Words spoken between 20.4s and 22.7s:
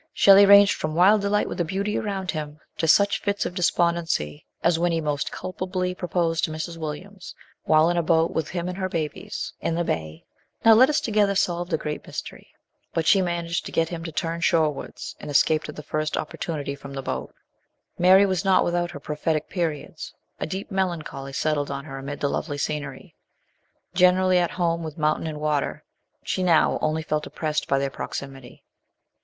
deep melancholy settled on her amid the lovely